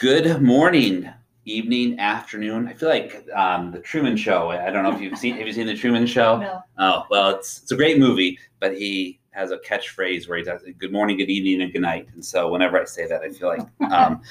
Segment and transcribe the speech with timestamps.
[0.00, 1.10] Good morning,
[1.44, 2.68] evening, afternoon.
[2.68, 4.50] I feel like um, the Truman Show.
[4.50, 5.36] I don't know if you've seen.
[5.36, 6.38] Have you seen the Truman Show?
[6.38, 6.62] No.
[6.78, 10.62] Oh well, it's it's a great movie, but he has a catchphrase where he does
[10.78, 13.48] "Good morning, good evening, and good night." And so whenever I say that, I feel
[13.48, 14.22] like um,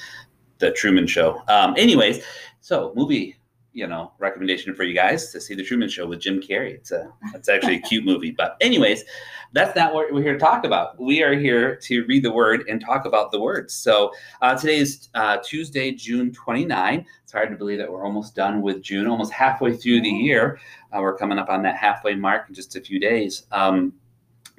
[0.58, 1.42] the Truman Show.
[1.48, 2.24] Um, anyways,
[2.62, 3.36] so movie.
[3.72, 6.74] You know, recommendation for you guys to see the Truman Show with Jim Carrey.
[6.74, 8.32] It's a, it's actually a cute movie.
[8.32, 9.04] But anyways,
[9.52, 11.00] that's not what we're here to talk about.
[11.00, 13.74] We are here to read the word and talk about the words.
[13.74, 14.12] So
[14.42, 17.06] uh, today is uh, Tuesday, June 29.
[17.22, 20.58] It's hard to believe that we're almost done with June, almost halfway through the year.
[20.92, 23.46] Uh, we're coming up on that halfway mark in just a few days.
[23.52, 23.92] Um,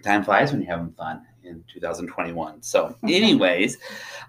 [0.03, 2.61] time flies when you're having fun in 2021.
[2.61, 3.77] So, anyways,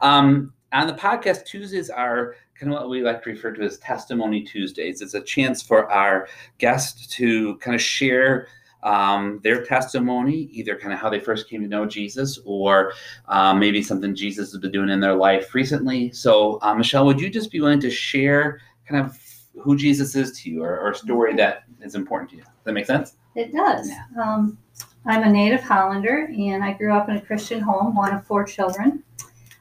[0.00, 3.78] um, on the podcast, Tuesdays are kind of what we like to refer to as
[3.78, 5.00] Testimony Tuesdays.
[5.00, 6.28] It's a chance for our
[6.58, 8.48] guests to kind of share
[8.82, 12.92] um, their testimony, either kind of how they first came to know Jesus or
[13.28, 16.12] um, maybe something Jesus has been doing in their life recently.
[16.12, 19.18] So, uh, Michelle, would you just be willing to share kind of
[19.58, 22.42] who Jesus is to you or, or a story that is important to you?
[22.42, 23.16] Does that make sense?
[23.36, 23.88] It does.
[23.88, 24.04] Yeah.
[24.22, 24.58] Um,
[25.06, 28.44] I'm a native Hollander and I grew up in a Christian home, one of four
[28.44, 29.02] children.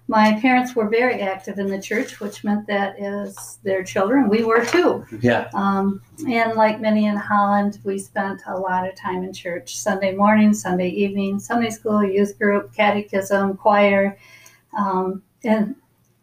[0.09, 4.43] My parents were very active in the church, which meant that as their children, we
[4.43, 5.05] were too.
[5.21, 5.49] Yeah.
[5.53, 10.15] Um, and like many in Holland, we spent a lot of time in church Sunday
[10.15, 14.17] morning, Sunday evening, Sunday school, youth group, catechism, choir.
[14.75, 15.75] Um, and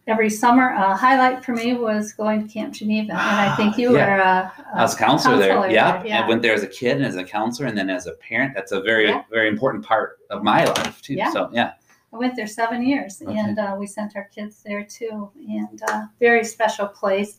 [0.09, 3.12] every summer, a highlight for me was going to Camp Geneva.
[3.12, 4.17] And I think you Yeah.
[4.17, 5.50] were a, a I was a counselor, there.
[5.50, 6.03] counselor Yeah.
[6.05, 6.25] yeah.
[6.25, 8.53] I went there as a kid and as a counselor and then as a parent.
[8.56, 9.23] That's a very, Yeah.
[9.31, 11.15] very important part of my life too.
[11.15, 11.33] Yeah.
[11.33, 11.75] So yeah.
[12.12, 13.37] I went there seven years, Okay.
[13.39, 15.31] and uh, we sent our kids there too.
[15.49, 17.37] And uh, very special place.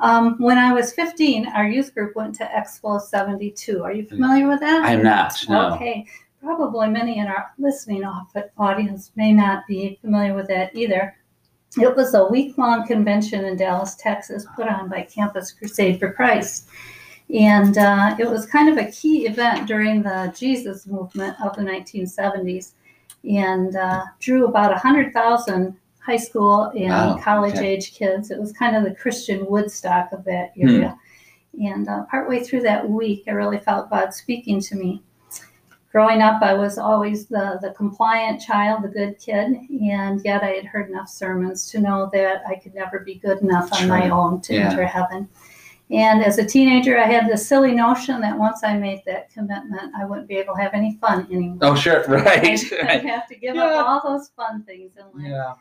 [0.00, 3.82] Um, when I was 15, our youth group went to Explo 72.
[3.82, 4.84] Are you familiar with that?
[4.84, 5.34] I'm not.
[5.48, 5.74] No.
[5.74, 6.06] Okay.
[6.40, 11.16] Probably many in our listening off- audience may not be familiar with that either.
[11.76, 16.12] It was a week long convention in Dallas, Texas, put on by Campus Crusade for
[16.12, 16.68] Christ.
[17.34, 21.62] And uh, it was kind of a key event during the Jesus movement of the
[21.62, 22.72] 1970s
[23.24, 27.66] and uh, drew about 100,000 high school and Wow, college okay.
[27.74, 28.30] age kids.
[28.30, 30.68] It was kind of the Christian Woodstock of that Hmm.
[30.68, 30.98] area.
[31.60, 35.02] And uh, partway through that week, I really felt God speaking to me.
[35.90, 40.50] Growing up, I was always the, the compliant child, the good kid, and yet I
[40.50, 44.10] had heard enough sermons to know that I could never be good enough on my
[44.10, 44.70] own to Yeah.
[44.70, 45.28] enter heaven.
[45.90, 49.92] And as a teenager, I had this silly notion that once I made that commitment,
[49.98, 51.58] I wouldn't be able to have any fun anymore.
[51.62, 52.04] Oh, sure.
[52.08, 52.60] Right.
[52.84, 53.64] I'd have to give Yeah.
[53.64, 55.30] up all those fun things in life.
[55.30, 55.54] Yeah.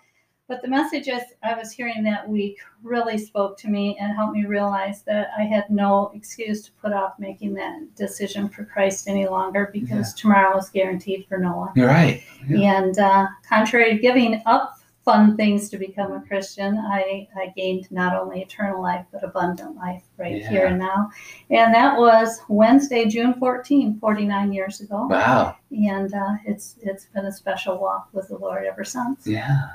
[0.50, 1.10] But the message
[1.44, 5.44] I was hearing that week really spoke to me and helped me realize that I
[5.44, 10.56] had no excuse to put off making that decision for Christ any longer because tomorrow
[10.56, 11.72] was guaranteed for no one.
[11.76, 12.24] You're right.
[12.48, 12.78] Yeah.
[12.82, 14.77] And uh, contrary to giving up
[15.08, 19.78] fun things to become a Christian, I, I gained not only eternal life, but abundant
[19.78, 21.10] life right here and now.
[21.50, 25.08] And that was Wednesday, June 14, 49 years ago.
[25.10, 25.56] Wow.
[25.72, 29.26] And uh, it's it's been a special walk with the Lord ever since.
[29.26, 29.70] Yeah.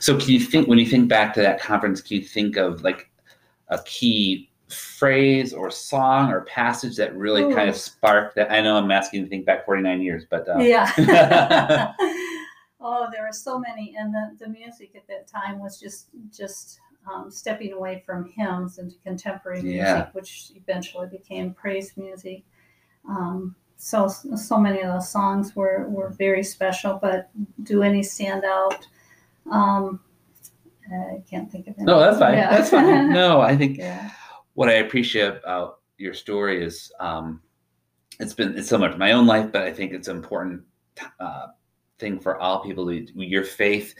[0.00, 2.82] So can you think when you think back to that conference, can you think of
[2.82, 3.10] like
[3.68, 8.50] a key phrase or song or passage that really kind of sparked that?
[8.50, 11.92] I know I'm asking you to think back 49 years, but uh, Yeah.
[12.80, 16.80] oh, there were so many, and the, the music at that time was just just
[17.12, 20.08] um, stepping away from hymns into contemporary music, Yeah.
[20.12, 22.42] which eventually became praise music.
[23.08, 27.30] Um, so so many of those songs were were very special, but
[27.62, 28.86] do any stand out?
[29.50, 30.00] Um,
[30.92, 31.84] I can't think of any.
[31.84, 32.34] no, that's fine.
[32.34, 32.50] Yeah.
[32.50, 33.12] That's fine.
[33.12, 34.10] No, I think yeah.
[34.54, 37.40] what I appreciate about your story is um,
[38.20, 40.62] it's been it's similar to my own life, but I think it's important
[41.20, 41.48] uh,
[41.98, 42.90] thing for all people.
[42.92, 43.94] Your faith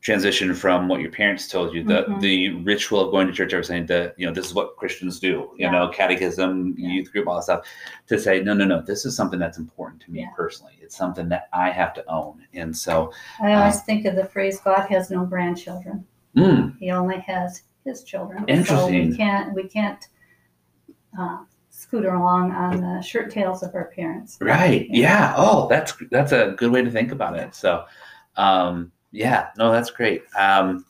[0.00, 2.20] transition from what your parents told you, the Mhm.
[2.20, 5.20] the ritual of going to church every Sunday, the you know this is what Christians
[5.20, 5.70] do, you Yeah.
[5.72, 6.88] know, catechism, Yeah.
[6.88, 7.66] youth group, all that stuff.
[8.06, 10.30] To say no, no, no, this is something that's important to me Yeah.
[10.34, 10.72] personally.
[10.80, 14.58] It's something that I have to own, and so I always think of the phrase
[14.60, 18.38] "God has no grandchildren." mm, He only has his children.
[18.40, 19.10] So Interesting.
[19.10, 20.08] we can't we can't
[21.18, 21.38] uh,
[21.80, 24.36] scooter along on the shirt tails of our parents.
[24.40, 24.86] Right.
[24.90, 25.00] Yeah.
[25.00, 25.34] Yeah.
[25.36, 27.54] Oh, that's that's a good way to think about it.
[27.54, 27.84] So,
[28.36, 30.22] um, yeah, no, that's great.
[30.38, 30.84] Um,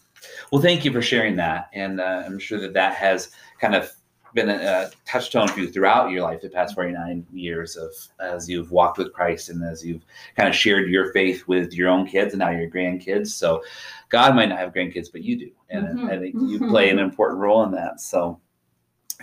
[0.51, 3.91] well, thank you for sharing that, and uh, I'm sure that that has kind of
[4.35, 7.91] been a, a touchstone for you throughout your life, the past 49 years of
[8.21, 10.05] as you've walked with Christ and as you've
[10.37, 13.29] kind of shared your faith with your own kids and now your grandkids.
[13.29, 13.63] So,
[14.09, 16.11] God might not have grandkids, but you do, and Mhm.
[16.11, 18.01] I think you play an important role in that.
[18.01, 18.39] So,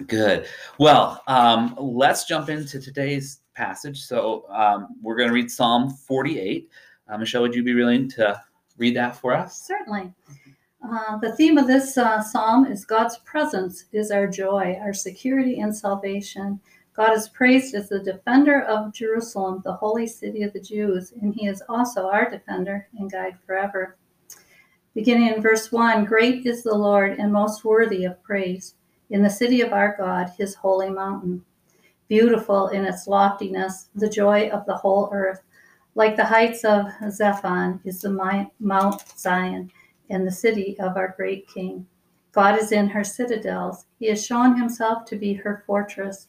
[0.05, 0.47] good.
[0.77, 4.03] Well, um, let's jump into today's passage.
[4.03, 6.69] So um, we're going to read Psalm 48.
[7.09, 8.39] Uh, Michelle, would you be willing to
[8.77, 9.61] read that for us?
[9.61, 10.13] Certainly.
[10.87, 15.59] Uh, the theme of this uh, psalm is God's presence is our joy, our security
[15.59, 16.59] and salvation.
[16.93, 21.33] God is praised as the defender of Jerusalem, the holy city of the Jews, and
[21.33, 23.97] he is also our defender and guide forever.
[24.93, 28.75] Beginning in verse 1 Great is the Lord and most worthy of praise
[29.09, 31.43] in the city of our God, his holy mountain.
[32.07, 35.41] Beautiful in its loftiness, the joy of the whole earth.
[35.95, 39.71] Like the heights of Zaphon is the Mount Zion
[40.09, 41.85] and the city of our great King.
[42.31, 43.87] God is in her citadels.
[43.99, 46.27] He has shown himself to be her fortress.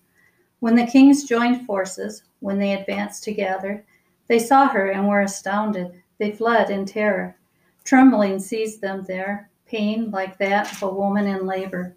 [0.61, 3.85] When the kings joined forces, when they advanced together,
[4.27, 6.03] they saw her and were astounded.
[6.19, 7.37] They fled in terror.
[7.85, 11.95] Trembling seized them there, pain like that of a woman in labor.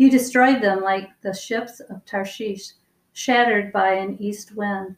[0.00, 2.72] You destroyed them like the ships of Tarshish,
[3.12, 4.96] shattered by an east wind.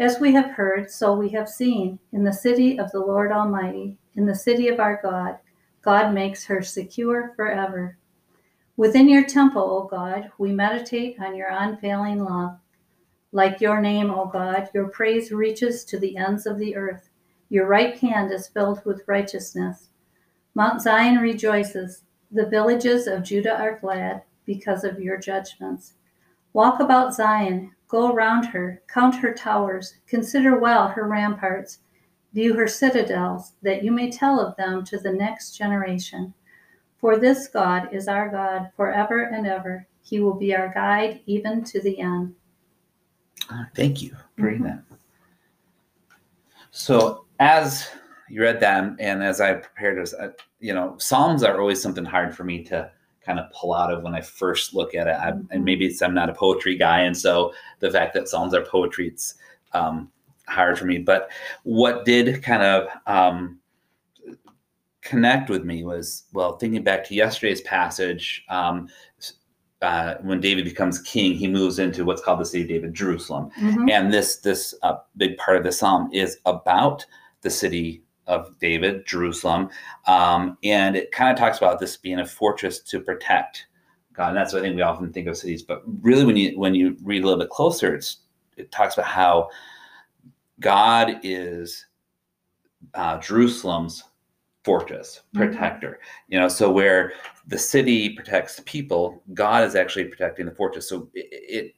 [0.00, 3.98] As we have heard, so we have seen, in the city of the Lord Almighty,
[4.16, 5.38] in the city of our God,
[5.80, 7.98] God makes her secure forever.
[8.76, 12.58] Within your temple, O God, we meditate on your unfailing love.
[13.30, 17.10] Like your name, O God, your praise reaches to the ends of the earth.
[17.48, 19.90] Your right hand is filled with righteousness.
[20.56, 22.02] Mount Zion rejoices.
[22.30, 25.94] The villages of Judah are glad because of your judgments.
[26.52, 31.80] Walk about Zion, go around her, count her towers, consider well her ramparts,
[32.32, 36.32] view her citadels, that you may tell of them to the next generation.
[36.98, 39.86] For this God is our God forever and ever.
[40.02, 42.34] He will be our guide even to the end.
[43.74, 44.64] Thank you for mm-hmm.
[44.64, 44.82] that.
[46.70, 47.88] So, as
[48.28, 50.30] you read that, and as I prepared, as uh,
[50.60, 52.90] you know, Psalms are always something hard for me to
[53.24, 55.10] kind of pull out of when I first look at it.
[55.10, 55.64] I, and mm-hmm.
[55.64, 59.08] maybe it's I'm not a poetry guy, and so the fact that Psalms are poetry,
[59.08, 59.34] it's
[59.72, 60.10] um,
[60.48, 60.98] hard for me.
[60.98, 61.30] But
[61.64, 63.58] what did kind of um,
[65.02, 68.44] connect with me was well, thinking back to yesterday's passage.
[68.48, 68.88] Um,
[69.82, 73.50] uh, when David becomes king, he moves into what's called the city of David, Jerusalem,
[73.60, 73.90] mm-hmm.
[73.90, 77.04] and this this uh, big part of the psalm is about
[77.42, 79.70] the city of David, Jerusalem,
[80.06, 83.66] um, and it kind of talks about this being a fortress to protect
[84.12, 84.28] God.
[84.28, 86.74] And that's what I think we often think of cities, but really, when you when
[86.74, 88.18] you read a little bit closer, it's
[88.56, 89.50] it talks about how
[90.60, 91.86] God is
[92.94, 94.04] uh, Jerusalem's
[94.64, 95.38] fortress, mm-hmm.
[95.38, 95.88] protector.
[95.88, 96.32] Mm-hmm.
[96.32, 97.12] You know, so where
[97.46, 100.88] the city protects people, God is actually protecting the fortress.
[100.88, 101.74] So it, it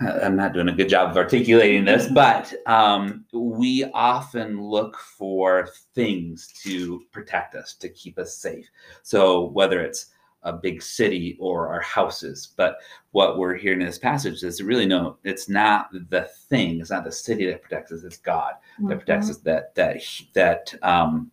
[0.00, 5.68] I'm not doing a good job of articulating this, but um, we often look for
[5.94, 8.68] things to protect us, to keep us safe.
[9.02, 10.06] So whether it's
[10.42, 12.76] a big city or our houses, but
[13.10, 17.04] what we're hearing in this passage is really no, it's not the thing, it's not
[17.04, 18.88] the city that protects us, it's God mm-hmm.
[18.88, 19.38] that protects us.
[19.38, 20.02] That that
[20.34, 21.30] that um,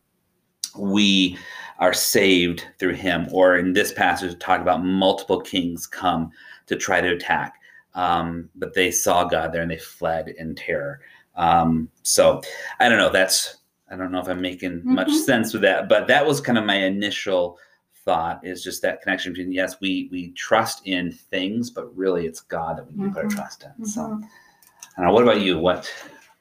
[0.77, 1.37] we
[1.79, 3.27] are saved through Him.
[3.31, 6.31] Or in this passage, talk about multiple kings come
[6.65, 7.55] to try to attack
[7.95, 10.99] um, but they saw God there and they fled in terror.
[11.35, 12.41] Um, so
[12.79, 13.09] I don't know.
[13.09, 13.57] That's
[13.89, 14.95] I don't know if I'm making mm-hmm.
[14.95, 17.57] much sense with that, but that was kind of my initial
[18.03, 22.41] thought is just that connection between yes, we we trust in things, but really it's
[22.41, 23.13] God that we mm-hmm.
[23.13, 23.69] put our trust in.
[23.69, 23.85] Mm-hmm.
[23.85, 25.13] So I don't know.
[25.13, 25.59] What about you?
[25.59, 25.91] What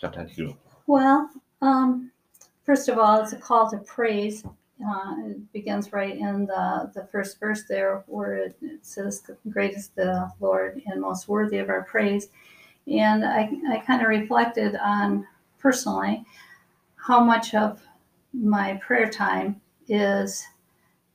[0.01, 0.57] jumped out to you?
[0.87, 1.31] Well,
[1.61, 2.11] um,
[2.65, 4.45] first of all, it's a call to praise
[4.83, 9.75] uh, it begins right in the, the first verse there where it, it, says, Great
[9.75, 12.29] is the Lord and most worthy of our praise.
[12.87, 15.27] And I, I kind of reflected on
[15.59, 16.25] personally
[16.97, 17.83] how much of
[18.33, 20.45] my prayer time is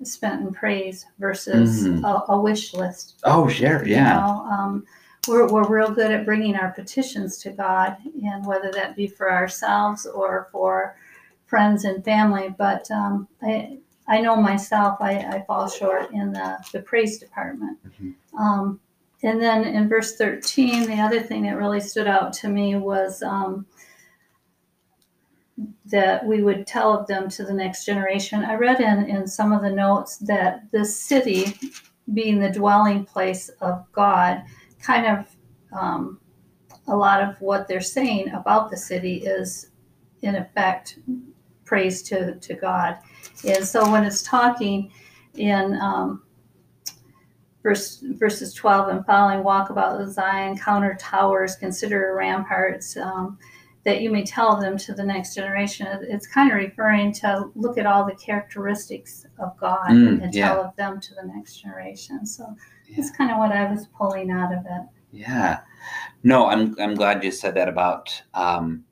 [0.03, 2.05] spent in praise versus mm-hmm.
[2.05, 3.19] a, a, wish list.
[3.23, 3.85] Oh, sure.
[3.85, 4.15] Yeah.
[4.15, 4.85] You know, um,
[5.27, 9.31] we're, we're real good at bringing our petitions to God, and whether that be for
[9.31, 10.95] ourselves or for
[11.45, 16.57] friends and family, but um, I, I know myself, I, I fall short in the,
[16.71, 17.77] the praise department.
[17.85, 18.37] Mm-hmm.
[18.37, 18.79] Um,
[19.23, 23.21] and then in verse 13, the other thing that really stood out to me was
[23.21, 23.65] um,
[25.85, 28.45] that we would tell of them to the next generation.
[28.45, 31.59] I read in, in some of the notes that this city,
[32.13, 34.43] being the dwelling place of God,
[34.81, 35.35] kind of
[35.77, 36.19] um,
[36.87, 39.71] a lot of what they're saying about the city is,
[40.21, 40.99] in effect,
[41.65, 42.97] praise to, to God.
[43.45, 44.91] And so when it's talking
[45.35, 46.23] in um,
[47.63, 53.37] verse, verses 12 and following, walk about the Zion, counter towers, consider ramparts, um,
[53.85, 55.87] that you may tell them to the next generation.
[56.03, 60.49] It's kind of referring to look at all the characteristics of God mm, and yeah.
[60.49, 62.25] tell of them to the next generation.
[62.25, 62.55] So
[62.87, 62.97] yeah.
[62.97, 64.87] that's kind of what I was pulling out of it.
[65.11, 65.61] Yeah.
[66.23, 68.83] No, I'm, I'm glad you said that about um,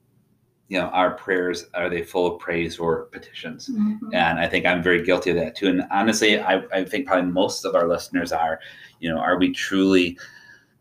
[0.70, 3.70] you know, our prayers are they full of praise or petitions?
[3.70, 4.00] Mhm.
[4.14, 5.68] And I think I'm very guilty of that too.
[5.70, 8.60] And honestly, I, I think probably most of our listeners are,
[9.00, 10.18] you know, are we truly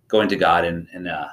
[0.09, 1.31] going to God in, in a,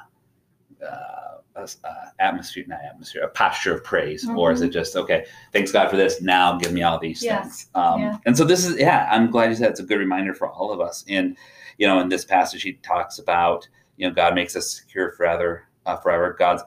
[0.83, 5.25] uh, a, a atmosphere, not atmosphere, a posture of praise, or is it just okay?
[5.51, 6.21] Thanks God for this.
[6.21, 7.25] Now give me all these Mm-hmm.
[7.27, 7.43] Yes.
[7.63, 7.69] things.
[7.75, 8.17] Um, Yeah.
[8.25, 10.71] And so this is, yeah, I'm glad you said it's a good reminder for all
[10.71, 11.03] of us.
[11.07, 11.37] And
[11.77, 13.67] you know, in this passage, he talks about,
[13.97, 16.35] you know, God makes us secure forever, uh, forever.
[16.37, 16.63] God's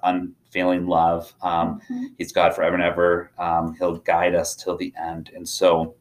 [0.56, 1.34] unfailing love.
[1.42, 2.14] Um, Mhm.
[2.18, 3.30] He's God forever and ever.
[3.38, 5.30] Um, he'll guide us till the end.
[5.34, 5.94] And so,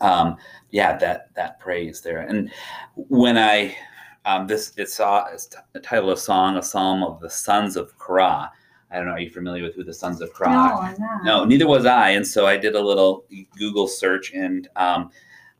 [0.00, 0.36] um,
[0.70, 2.20] yeah, that that praise there.
[2.20, 2.50] And
[2.96, 3.76] when I
[4.24, 7.76] um, this it saw it's t- the title of song, a psalm of the sons
[7.76, 8.50] of Korah.
[8.90, 9.12] I don't know.
[9.12, 10.50] Are you familiar with who the sons of Korah?
[10.50, 11.24] No, I'm not.
[11.24, 12.10] No, neither was I.
[12.10, 13.24] And so I did a little
[13.56, 15.10] Google search, and um,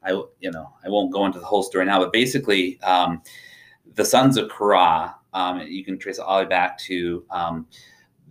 [0.03, 3.23] I, you know, I won't go into the whole story now, but basically, um,
[3.95, 7.67] the sons of Korah, um, you can trace it all the way back to um,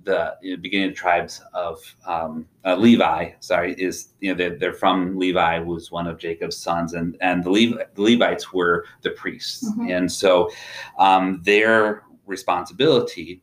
[0.03, 3.31] the you know, beginning of the tribes of um, uh, Levi.
[3.39, 7.17] Sorry, is you know they're, they're from Levi, who was one of Jacob's sons, and
[7.21, 9.97] and the, Levi, the Levites were the priests, Mhm.
[9.97, 10.49] and so
[10.97, 13.41] um, their responsibility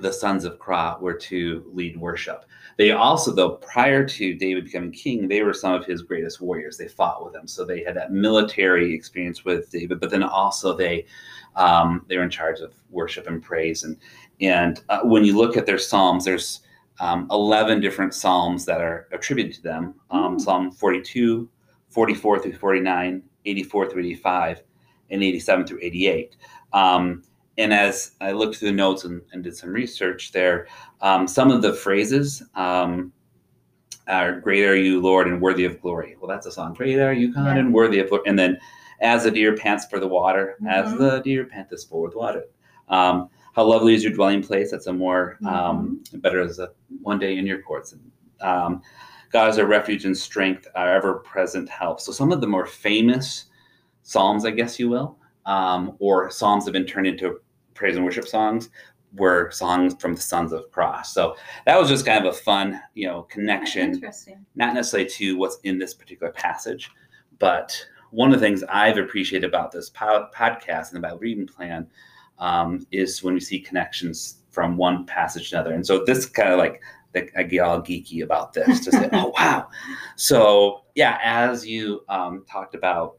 [0.00, 2.44] the sons of Korah were to lead worship.
[2.76, 6.76] They also, though, prior to David becoming king, they were some of his greatest warriors.
[6.76, 9.98] They fought with him, so they had that military experience with David.
[9.98, 11.06] But then also they
[11.56, 13.82] um, they were in charge of worship and praise.
[13.82, 13.96] And
[14.40, 16.60] and uh, when you look at their psalms, there's
[17.00, 19.94] um, 11 different psalms that are attributed to them.
[20.10, 20.40] Um, Mm.
[20.40, 21.48] Psalm 42,
[21.88, 24.62] 44 through 49, 84 through 85,
[25.10, 26.36] and 87 through 88.
[26.72, 27.22] Um,
[27.56, 30.66] and as I looked through the notes and, and did some research there,
[31.00, 33.12] um, some of the phrases um,
[34.06, 36.74] are "Great are you, Lord, and worthy of glory." Well, that's a song.
[36.74, 37.56] Great are you, God, Yeah.
[37.58, 38.24] and worthy of glory.
[38.26, 38.58] And then,
[39.00, 40.98] as the deer pants for the water, as Mhm.
[40.98, 42.44] the deer panteth for the water.
[43.58, 44.70] How lovely is your dwelling place?
[44.70, 46.70] That's a more um, better as a
[47.02, 47.92] one day in your courts.
[48.40, 48.82] Um,
[49.32, 51.98] God is our refuge and strength, our ever-present help.
[51.98, 53.46] So some of the more famous
[54.04, 57.40] psalms, I guess you will, um, or psalms have been turned into
[57.74, 58.70] praise and worship songs,
[59.16, 61.02] were songs from the Sons of Korah.
[61.04, 61.34] So
[61.66, 64.46] that was just kind of a fun, you know, connection Interesting.
[64.54, 66.92] not necessarily to what's in this particular passage,
[67.40, 67.76] but
[68.12, 71.88] one of the things I've appreciated about this po- podcast and the Bible reading plan
[72.38, 75.74] um, is when we see connections from one passage to another.
[75.74, 76.82] And so this kind of like,
[77.36, 79.68] I get all geeky about this to say, oh wow.
[80.16, 83.18] So yeah, as you um, talked about,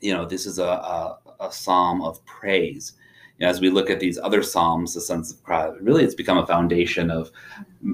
[0.00, 2.92] you know, this is a, a, a psalm of praise.
[3.38, 6.14] You know, as we look at these other psalms, the sons of Christ, really it's
[6.14, 7.30] become a foundation of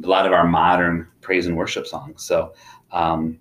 [0.05, 2.25] a lot of our modern praise and worship songs.
[2.25, 2.53] So
[2.93, 3.39] um,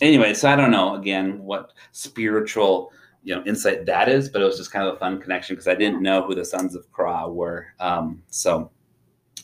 [0.00, 4.44] anyway, so I don't know again what spiritual you know insight that is, but it
[4.44, 6.90] was just kind of a fun connection because I didn't know who the sons of
[6.92, 7.68] Korah were.
[7.78, 8.70] Um, so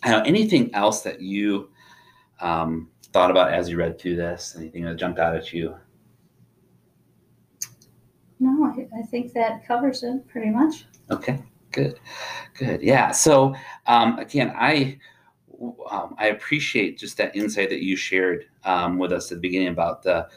[0.04, 1.70] uh, anything else that you
[2.40, 4.54] um, thought about as you read through this?
[4.56, 5.76] Anything that jumped out at you?
[8.40, 10.86] No, I, I think that covers it pretty much.
[11.10, 11.42] Okay,
[11.72, 11.98] good,
[12.54, 12.82] good.
[12.82, 13.10] Yeah.
[13.10, 13.54] So
[13.86, 14.98] um, again, I
[15.90, 19.68] um, I appreciate just that insight that you shared um, with us at the beginning
[19.68, 20.28] about the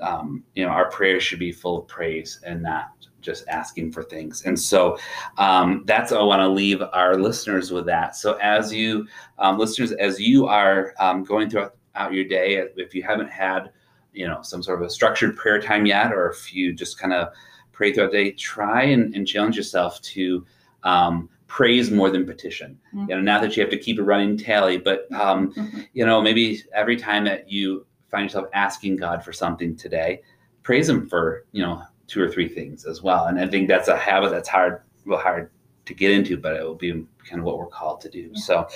[0.00, 2.90] um, you know our prayers should be full of praise and not
[3.20, 4.44] just asking for things.
[4.46, 4.98] And so
[5.36, 8.16] um, that's I want to leave our listeners with that.
[8.16, 9.06] So as you
[9.38, 13.70] um, listeners, as you are um, going throughout out your day, if you haven't had
[14.12, 17.12] you know some sort of a structured prayer time yet, or if you just kind
[17.12, 17.28] of
[17.72, 20.44] pray throughout the day, try and, and challenge yourself to
[20.82, 22.78] um, praise more than petition.
[23.08, 25.86] You know, not that you have to keep a running tally, but um, Mhm.
[25.92, 30.22] you know, maybe every time that you find yourself asking God for something today,
[30.62, 33.26] praise Him for you know two or three things as well.
[33.26, 35.50] And I think that's a habit that's hard, real hard
[35.86, 36.92] to get into, but it will be
[37.28, 38.34] kind of what we're called to do.
[38.34, 38.66] So,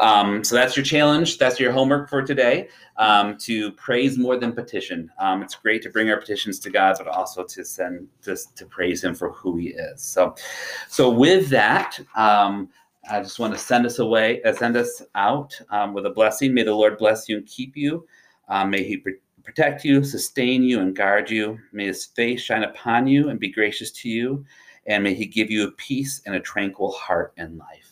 [0.00, 1.38] um, so that's your challenge.
[1.38, 2.68] That's your homework for today.
[2.96, 5.10] Um, to praise more than petition.
[5.18, 8.66] Um, it's great to bring our petitions to God, but also to send just to
[8.66, 10.02] praise Him for who He is.
[10.02, 10.34] So,
[10.88, 11.98] so with that.
[12.14, 12.68] Um,
[13.08, 16.52] I just want to send us away, uh, send us out um, with a blessing.
[16.52, 18.04] May the Lord bless you and keep you.
[18.48, 19.10] Um, may He pr-
[19.44, 21.58] protect you, sustain you, and guard you.
[21.72, 24.44] May His face shine upon you and be gracious to you.
[24.86, 27.85] And may He give you a peace and a tranquil heart and life.